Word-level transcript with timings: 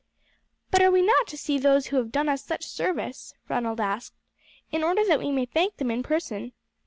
"But 0.71 0.81
are 0.81 0.89
we 0.89 1.03
not 1.03 1.27
to 1.27 1.37
see 1.37 1.59
those 1.59 1.85
who 1.85 1.97
have 1.97 2.11
done 2.11 2.27
us 2.27 2.43
such 2.43 2.65
service," 2.65 3.35
Ronald 3.47 3.79
asked, 3.79 4.15
"in 4.71 4.83
order 4.83 5.05
that 5.05 5.19
we 5.19 5.29
may 5.31 5.45
thank 5.45 5.77
them 5.77 5.91
in 5.91 6.01
person?" 6.01 6.53